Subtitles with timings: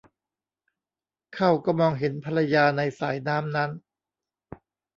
[1.33, 3.71] เข้าก็มองเห็นภรรยาในสายน้ำนั้น